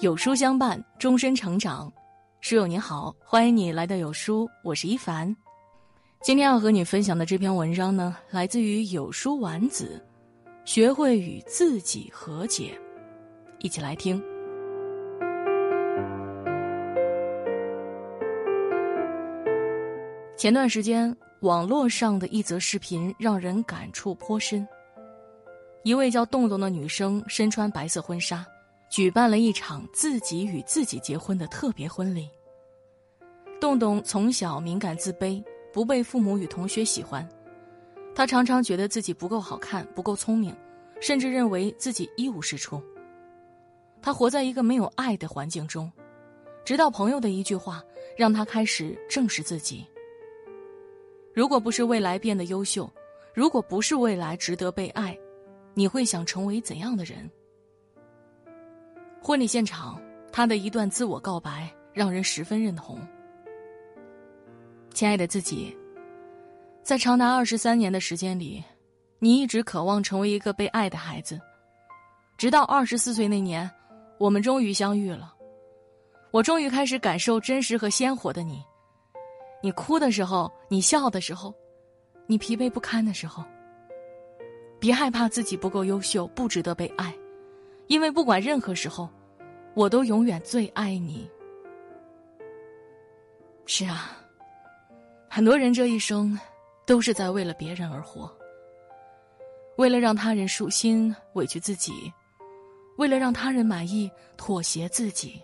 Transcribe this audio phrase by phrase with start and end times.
[0.00, 1.92] 有书相伴，终身成长。
[2.40, 5.36] 书友你好，欢迎你来到有书，我是一凡。
[6.22, 10.02] 今天要和你分享的这篇文章呢，来自于有书丸子。
[10.64, 12.80] 学会与自己和解，
[13.58, 14.22] 一起来听。
[20.34, 24.66] 前段时间，网络上的一则视频让人感触颇深。
[25.82, 28.46] 一位叫洞洞的女生身穿白色婚纱，
[28.90, 32.28] 举办了一场自己与自己结婚的特别婚礼。
[33.60, 37.26] 洞洞从小敏感自卑，不被父母与同学喜欢。
[38.16, 40.54] 他常常觉得自己不够好看，不够聪明，
[41.00, 42.82] 甚至认为自己一无是处。
[44.02, 45.90] 他活在一个没有爱的环境中，
[46.64, 47.84] 直到朋友的一句话，
[48.16, 49.86] 让他开始正视自己。
[51.32, 52.90] 如果不是未来变得优秀，
[53.32, 55.16] 如果不是未来值得被爱，
[55.74, 57.30] 你会想成为怎样的人？
[59.22, 60.00] 婚礼现场，
[60.32, 62.98] 他的一段自我告白让人十分认同。
[64.94, 65.76] 亲爱的自己。
[66.82, 68.64] 在长达二十三年的时间里，
[69.18, 71.38] 你一直渴望成为一个被爱的孩子。
[72.38, 73.70] 直到二十四岁那年，
[74.18, 75.34] 我们终于相遇了。
[76.30, 78.64] 我终于开始感受真实和鲜活的你。
[79.62, 81.54] 你哭的时候，你笑的时候，
[82.26, 83.44] 你疲惫不堪的时候。
[84.80, 87.14] 别害怕自己不够优秀，不值得被爱，
[87.86, 89.06] 因为不管任何时候，
[89.74, 91.28] 我都永远最爱你。
[93.66, 94.16] 是啊，
[95.28, 96.38] 很多人这一生。
[96.86, 98.28] 都是在为了别人而活，
[99.76, 102.12] 为了让他人舒心委屈自己，
[102.98, 105.40] 为了让他人满意妥协自己。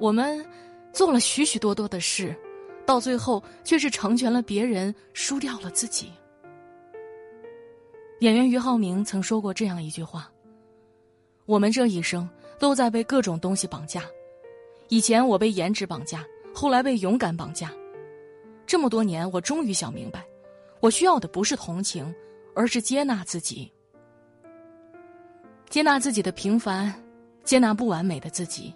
[0.00, 0.44] 我们
[0.92, 2.34] 做了许许多多的事，
[2.84, 6.10] 到最后却是成全了别人，输掉了自己。
[8.18, 10.28] 演员俞灏明曾说过这样一句话
[11.46, 12.28] ：“我们这一生
[12.64, 14.04] 都在被各种东西绑架，
[14.88, 17.70] 以前我被颜值绑架，后来被勇敢绑架。”
[18.64, 20.24] 这么多年，我终于想明白，
[20.80, 22.10] 我需要的不是同情，
[22.54, 23.70] 而是接纳自己。
[25.68, 26.90] 接纳自己的平凡，
[27.42, 28.74] 接纳不完美的自己，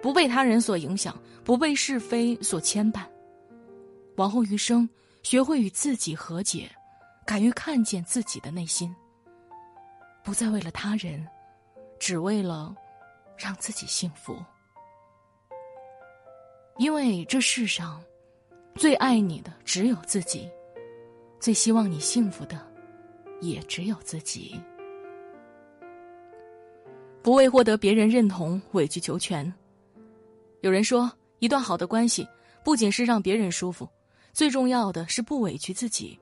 [0.00, 1.14] 不被他人所影响，
[1.44, 3.02] 不被是非所牵绊。
[4.16, 4.88] 往后余生，
[5.22, 6.70] 学会与自己和解，
[7.26, 8.90] 敢于看见自己的内心，
[10.24, 11.22] 不再为了他人，
[11.98, 12.74] 只为了
[13.40, 14.36] 让自己幸福。
[16.76, 18.00] 因为这世上。
[18.76, 20.48] 最爱你的只有自己，
[21.40, 22.64] 最希望你幸福的
[23.40, 24.58] 也只有自己。
[27.20, 29.52] 不为获得别人认同委曲求全。
[30.60, 32.26] 有人说，一段好的关系
[32.64, 33.86] 不仅是让别人舒服，
[34.32, 36.18] 最重要的是不委屈自己。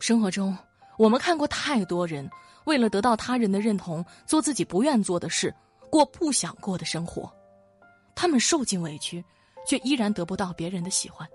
[0.00, 0.56] 生活中，
[0.98, 2.28] 我们看过太多人
[2.64, 5.54] 为了得到他人的认同，做自己不愿做的事，
[5.90, 7.30] 过不想过的生活，
[8.14, 9.24] 他们受尽委屈。
[9.66, 11.28] 却依然得不到别人的喜欢。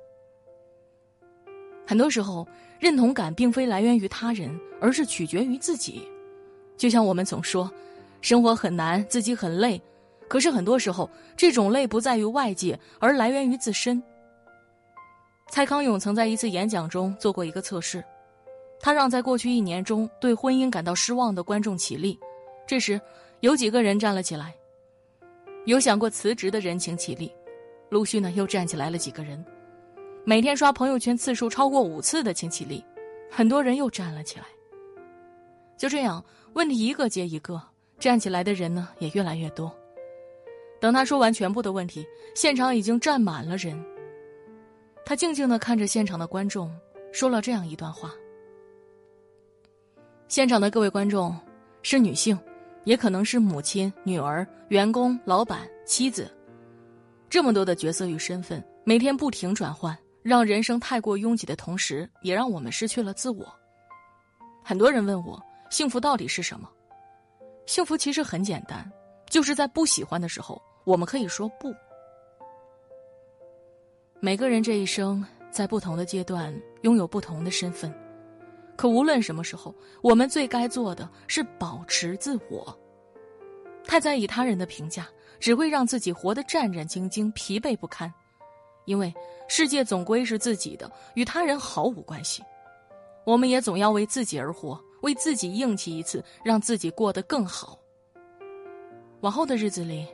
[1.86, 2.46] 很多时候，
[2.80, 6.02] 认同感并非来源于他人，而是取决于自己。
[6.76, 7.72] 就像我们总说，
[8.22, 9.80] 生活很难，自己很累。
[10.28, 14.02] 可是很多时候，这种累不在于外界，而来源于自身。
[15.50, 18.04] 蔡康永曾在一次演讲中做过一个测试，
[18.80, 22.20] 他让在过去一年中对婚姻感到失望的观众起立。
[22.68, 23.00] 这时，
[23.42, 24.56] 有几个人站了起来。
[25.66, 27.32] 有想过辞职的人请起立。
[27.90, 29.44] 陆续呢，又站起来了几个人。
[30.24, 32.84] 每天刷朋友圈次数超过五次的请起立，
[33.30, 34.46] 很多人又站了起来。
[35.78, 36.24] 就这样，
[36.54, 37.62] 问题一个接一个，
[38.00, 39.72] 站起来的人呢也越来越多。
[40.82, 43.80] 等他说完全部的问题，现场已经站满了人。
[45.06, 46.76] 他静静的看着现场的观众，
[47.12, 48.12] 说了这样一段话：
[50.28, 51.36] 现场的各位观众，
[51.84, 52.38] 是女性，
[52.86, 56.32] 也可能是母亲、女儿、员工、老板、妻子。
[57.30, 63.46] 这么多的角色与身份，每天不停转换，让人生太过拥挤的同时，也让我们失去了自我。
[64.64, 66.70] 很多人问我，幸福到底是什么？
[67.66, 68.90] 幸福其实很简单，
[69.28, 71.74] 就是在不喜欢的时候，我们可以说不。
[74.20, 77.94] 每个人这一生在不同的阶段拥有不同的身份，
[78.76, 82.78] 可无论什么时候，我们最该做的是保持自我。
[83.84, 85.08] 太在意他人的评价。
[85.38, 88.12] 只会让自己活得战战兢兢、疲惫不堪，
[88.86, 89.14] 因为
[89.48, 92.42] 世界总归是自己的，与他人毫无关系。
[93.26, 97.78] 我们也总要为自己而活，为自己硬气一次，让自己过得更好。
[99.20, 100.08] 往后的日子里，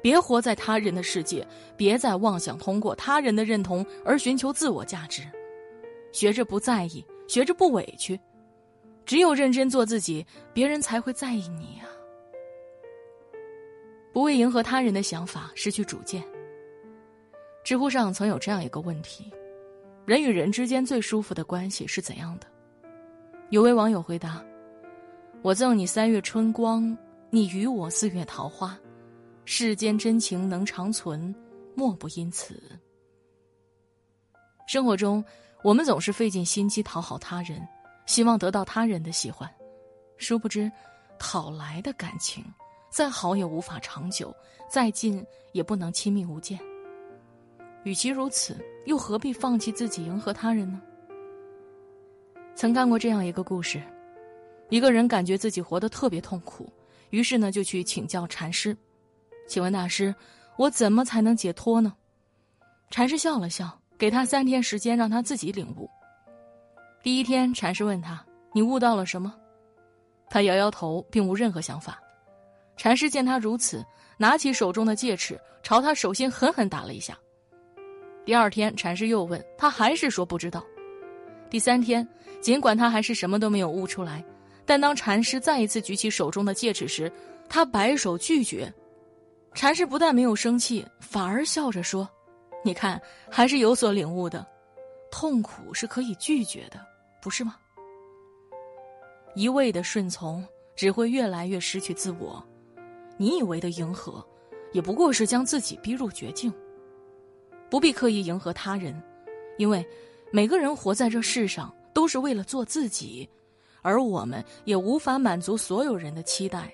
[0.00, 5.22] 别活在他人的世界，别再妄想通过他人的认同而寻求自我价值。
[6.12, 8.18] 学着不在意，学着不委屈，
[9.04, 11.84] 只有认真做自己，别人才会在意你呀。
[14.12, 16.24] 不为迎合他人的想法失去主见。
[17.62, 19.30] 知乎上曾有这样一个问题：
[20.06, 22.46] 人与人之间最舒服的关系是怎样的？
[23.50, 24.42] 有位网友回答
[25.42, 26.96] ：“我赠你三月春光，
[27.28, 28.78] 你与我四月桃花，
[29.44, 31.34] 世间真情能长存，
[31.74, 32.58] 莫不因此。”
[34.66, 35.22] 生活中，
[35.62, 37.66] 我们总是费尽心机讨好他人，
[38.06, 39.48] 希望得到他人的喜欢，
[40.16, 40.70] 殊不知，
[41.18, 42.44] 讨来的感情，
[42.90, 44.34] 再好也无法长久，
[44.70, 46.58] 再近也不能亲密无间。
[47.82, 48.56] 与其如此，
[48.86, 50.80] 又何必放弃自己迎合他人呢？
[52.54, 53.82] 曾看过这样一个故事：
[54.68, 56.72] 一个人感觉自己活得特别痛苦，
[57.10, 58.76] 于是呢就去请教禅师。
[59.46, 60.14] 请问大师，
[60.56, 61.94] 我怎么才能解脱呢？
[62.90, 65.90] 禅师笑了笑，给他三天时间让他自己领悟。
[67.02, 68.24] 第一天，禅师问他
[68.54, 69.34] ：“你悟到了什么？”
[70.30, 72.00] 他摇摇头，并无任何想法。
[72.76, 73.84] 禅师见他如此，
[74.16, 77.18] 拿起手中的戒尺，朝他手心狠狠打了一下。
[78.24, 80.64] 第二天，禅师又问他，还是说不知道。
[81.50, 82.06] 第三天，
[82.40, 84.22] 尽管他还是什么都没有悟出来，
[84.64, 87.10] 但当禅师再一次举起手中的戒尺时，
[87.48, 88.72] 他摆手拒绝。
[89.54, 92.08] 禅师不但没有生气，反而笑着说
[92.62, 93.00] ：“你看，
[93.30, 94.46] 还是有所领悟的。
[95.10, 96.84] 痛苦是可以拒绝的，
[97.22, 97.56] 不是吗？
[99.34, 100.46] 一味的顺从
[100.76, 102.44] 只会越来越失去自我，
[103.16, 104.24] 你以为的迎合，
[104.72, 106.52] 也不过是将自己逼入绝境。”
[107.70, 109.02] 不必刻意迎合他人，
[109.58, 109.86] 因为
[110.30, 113.28] 每个人活在这世上都是为了做自己，
[113.82, 116.72] 而我们也无法满足所有人的期待。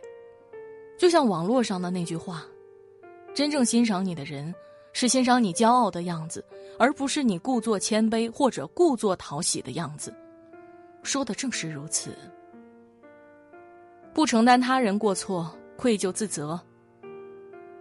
[0.96, 2.44] 就像网络上的那句话
[3.34, 4.54] ：“真正欣赏你的人，
[4.94, 6.42] 是欣赏你骄傲的样子，
[6.78, 10.14] 而不是你故作谦卑或者故作讨喜的样子。”
[11.04, 12.16] 说的正是如此。
[14.14, 16.58] 不承担他人过错，愧疚自责。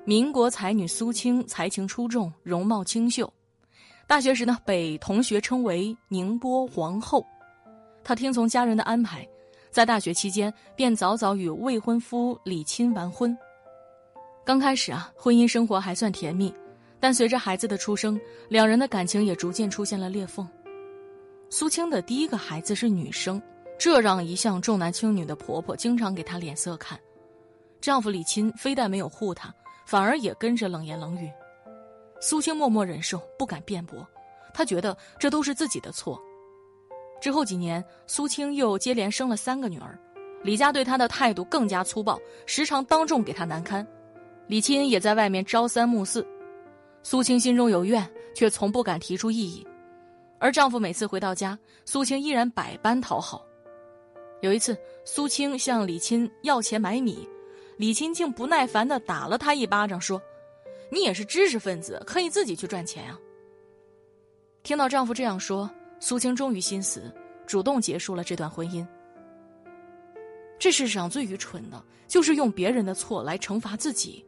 [0.03, 3.31] 民国才女苏青才情出众，容貌清秀。
[4.05, 7.25] 大学时呢，被同学称为“宁波皇后”。
[8.03, 9.25] 她听从家人的安排，
[9.71, 13.37] 在大学期间便早早与未婚夫李钦完婚。
[14.43, 16.53] 刚开始啊，婚姻生活还算甜蜜，
[17.03, 18.17] 但随着孩子的出生，
[18.47, 20.47] 两人的感情也逐渐出现了裂缝。
[21.49, 23.41] 苏青的第一个孩子是女生，
[23.77, 26.97] 这让一向重男轻女的婆婆经常给她脸色看。
[27.81, 29.53] 丈夫李钦非但没有护她。
[29.85, 31.29] 反而也跟着冷言冷语，
[32.21, 34.07] 苏青默默忍受，不敢辩驳。
[34.53, 36.17] 她觉得这都是自己的错。
[37.19, 39.99] 之后几年，苏青又接连生了三个女儿，
[40.41, 43.85] 李家对她的态度更加粗暴，时常当众给她难堪。
[44.47, 46.25] 李钦也在外面朝三暮四，
[47.03, 49.65] 苏青心中有怨，却从不敢提出异议。
[50.39, 53.45] 而丈夫每次回到家，苏青依然百般讨好。
[54.41, 57.27] 有一次，苏青向李钦要钱买米。
[57.77, 60.21] 李钦竟不耐烦地打了他一巴掌，说
[60.91, 63.19] ：“你也是知识分子，可以自己去赚钱啊。”
[64.63, 67.11] 听到丈夫这样说，苏青终于心死，
[67.45, 68.85] 主动结束了这段婚姻。
[70.59, 74.23] 这世上最愚蠢的，就是用别人的错来惩罚自己；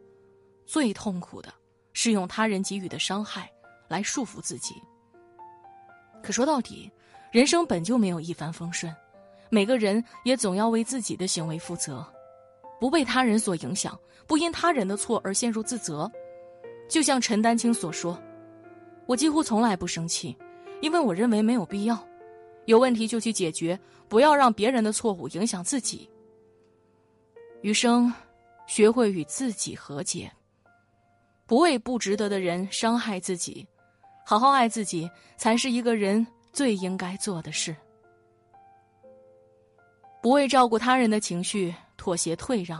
[0.66, 1.54] 最痛苦的，
[1.95, 3.51] 是用他人给予的伤害
[3.88, 4.75] 来束缚自己。
[6.21, 6.92] 可说到底，
[7.31, 8.95] 人生本就没有一帆风顺，
[9.50, 12.06] 每个人也总要为自己的行为负责。
[12.80, 13.97] 不被他人所影响，
[14.28, 16.11] 不因他人的错而陷入自责，
[16.90, 18.21] 就像陈丹青所说
[19.07, 20.37] ：“我几乎从来不生气，
[20.81, 22.06] 因为我认为没有必要。
[22.66, 26.09] 有问题就去解决，不要让别人的错误影响自己。
[27.61, 28.11] 余生，
[28.68, 30.31] 学会与自己和解，
[31.45, 33.68] 不为不值得的人伤害自己，
[34.25, 37.75] 好好爱自己，才是一个人最应该做的事。
[40.21, 42.80] 不为照顾他人的情绪。”妥协退让。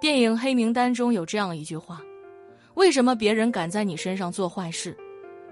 [0.00, 2.00] 电影《黑名单》中有这样一句话
[2.74, 4.96] ：“为什么别人敢在你身上做坏事？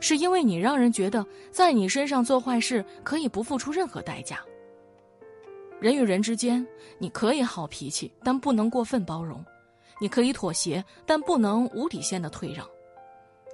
[0.00, 4.40] 是因为你让人觉得在你身上做坏事可以不付出任何代价。”
[5.78, 6.66] 人与人之间，
[6.98, 9.44] 你可以好脾气，但不能过分包容；
[10.00, 12.68] 你可以妥协，但不能无底线的退让，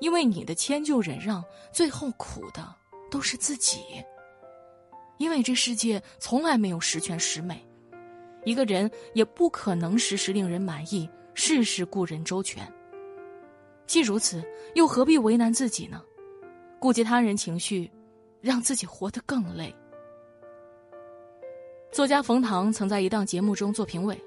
[0.01, 2.75] 因为你的迁就忍让，最后苦的
[3.11, 3.81] 都是自己。
[5.19, 7.65] 因为这世界从来没有十全十美。
[8.45, 12.71] 一个人也不可能时时令人满意，事事顾人周全。
[13.87, 14.43] 既如此，
[14.75, 16.03] 又何必为难自己呢？
[16.79, 17.91] 顾及他人情绪，
[18.43, 19.75] 让自己活得更累。
[21.91, 24.21] 作家冯唐曾在一档节目中做评委，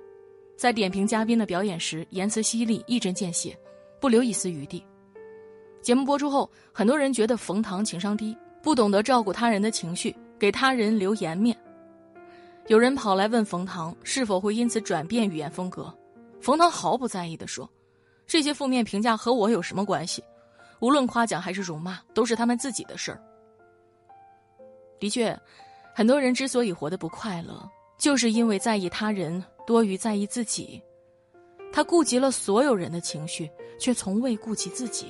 [0.58, 3.56] 在点评嘉宾的表演时，言辞犀利，一针见血，
[4.02, 4.84] 不留一丝余地。
[5.84, 11.56] 节目播出后，很多人觉得冯唐情商低，不懂得照顾他人的情绪，给他人留颜面。
[12.66, 15.96] 有人跑来问冯唐是否会因此转变语言风格，
[16.42, 17.70] 冯唐毫不在意地说
[18.26, 20.24] ：“这些负面评价和我有什么关系？
[20.80, 23.22] 无论夸奖还是辱骂，都是他们自己的事儿。
[25.00, 25.40] 的确，
[25.94, 30.82] 很多人之所以活得不快乐，就是因为在意他人多于在意自己。
[31.72, 33.48] 他顾及了所有人的情绪，
[33.78, 35.08] 却从未顾及自己。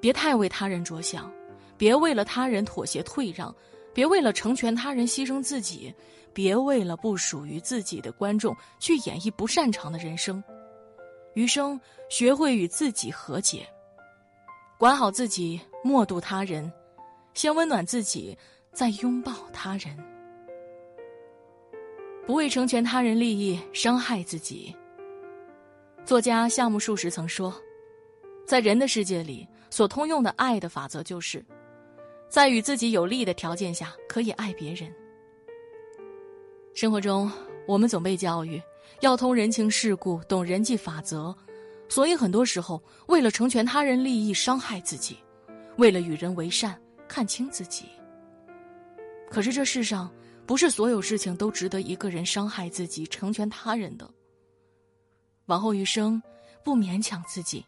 [0.00, 1.32] 别太为他人着想，
[1.78, 3.54] 别为了他人妥协退让，
[3.94, 5.94] 别为了成全他人牺牲自己，
[6.34, 10.42] 别为了不属于自己的观众去演绎不擅长的人生。
[11.34, 13.66] 余生，学会与自己和解，
[14.78, 16.70] 管好自己，莫渡他人。
[17.34, 18.36] 先温暖自己，
[18.72, 19.96] 再拥抱他人。
[22.26, 24.74] 不为成全他人利益伤害自己。
[26.04, 27.54] 作家夏目漱石曾说，
[28.44, 31.44] 在人的世界里，所通用的爱的法则就是，
[32.28, 34.92] 在与自己有利的条件下可以爱别人。
[36.74, 37.30] 生活中，
[37.66, 38.60] 我们总被教育
[39.00, 41.34] 要通人情世故，懂人际法则，
[41.88, 45.16] 所以很多时候为了成全他人利益伤害自己，
[45.78, 46.76] 为了与人为善。
[47.08, 47.84] 看清自己。
[49.30, 50.12] 可是这世上
[50.46, 54.08] 不是所有事情都值得一个人伤害自己、成全他人的。
[55.46, 56.22] 往后余生，
[56.64, 57.64] 不勉强自己，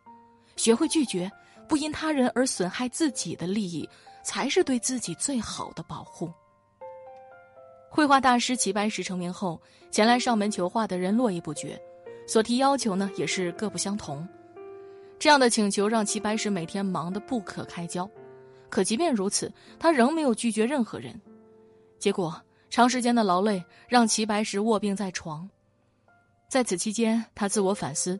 [0.56, 1.30] 学会拒绝，
[1.68, 3.88] 不因他人而损害自己的利益，
[4.22, 6.32] 才是对自己最好的保护。
[7.90, 11.80] 绘画大师齐白石成名后，前来上门求画的人络绎不绝，
[12.26, 14.26] 所提要求呢也是各不相同。
[15.18, 18.08] 这样的请求让齐白石每天忙得不可开交。
[18.68, 21.20] 可即便如此，他仍没有拒绝任何人。
[21.98, 25.48] 结果，长时间的劳累让齐白石卧病在床。
[26.48, 28.18] 在此期间，他自我反思，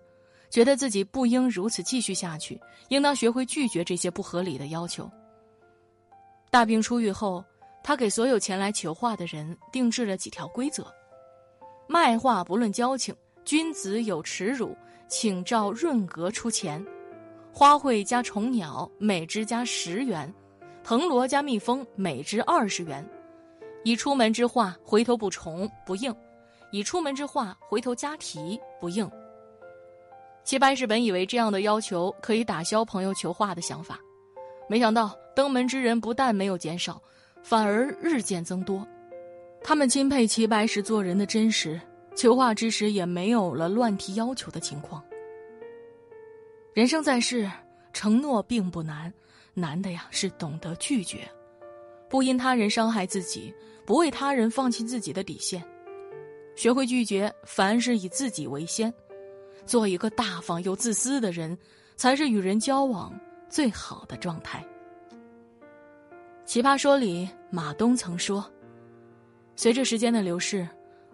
[0.50, 5.11] 觉得自己不应如此继续下去，应当学会拒绝这些不合理的要求。
[6.50, 7.45] 大病初愈后，
[7.83, 10.87] 他给所有前来求画的人定制了几条规则：
[11.87, 13.14] 卖画不论交情，
[13.45, 14.76] 君子有耻辱，
[15.09, 16.85] 请照润格出钱。
[17.52, 20.31] 花卉加虫鸟，每只加十元；
[20.85, 23.07] 藤萝加蜜蜂，每只二十元。
[23.88, 26.12] 以出门之画，回头补重不应；
[26.73, 29.11] 以出门之画，回头加题不应。
[30.45, 33.99] 齐白石本以为这样的要求可以打消朋友求画的想法，
[34.68, 37.00] 没想到登门之人不但没有减少，
[37.42, 38.87] 反而日渐增多。
[39.64, 41.80] 他们钦佩齐白石做人的真实，
[42.14, 45.02] 求画之时也没有了乱提要求的情况。
[46.75, 47.50] 人生在世，
[47.95, 49.11] 承诺并不难，
[49.54, 51.26] 难的呀是懂得拒绝，
[52.09, 55.62] 不因他人伤害自己，不为他人放弃自己的底线，
[56.57, 58.93] 学会拒绝，凡事以自己为先，
[59.67, 61.57] 做一个大方又自私的人，
[61.97, 63.12] 才是与人交往
[63.49, 64.65] 最好的状态。
[66.45, 68.43] 奇葩说里，马东曾说
[69.55, 70.67] ：“随着时间的流逝，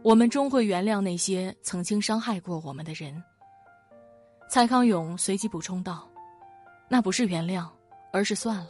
[0.03, 3.21] 我们终会原谅那些曾经伤害过我们的人。”
[4.49, 6.09] 蔡康永随即补充道
[6.89, 7.67] ：“那不是原谅，
[8.13, 8.69] 而是算了。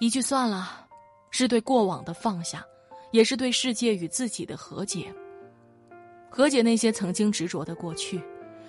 [0.00, 0.86] 一句算了，
[1.30, 2.64] 是对过往的放下，
[3.10, 5.12] 也是对世界与自己的和解。
[6.28, 8.22] 和解那些曾经执着的过去，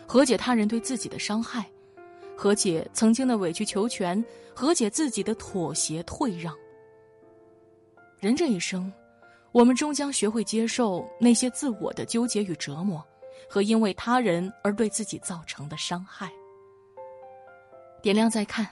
[0.07, 1.65] 和解他人对自己的伤害，
[2.37, 6.55] 和解曾经的委曲求全，和解自己的妥协退让。
[8.19, 8.91] 人这一生，
[9.51, 13.03] 我们终将学会接受那些自我的纠结与折磨。”
[13.47, 16.31] 和因为他人而对自己造成的伤害。
[18.01, 18.67] 点亮再看，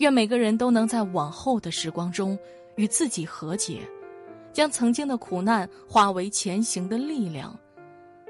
[0.00, 2.38] 愿每个人都能在往后的时光中
[2.76, 3.86] 与自己和解，
[4.50, 7.54] 将曾经的苦难化为前行的力量，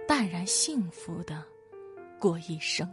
[0.09, 1.45] 淡然幸福的
[2.19, 2.89] 过一生。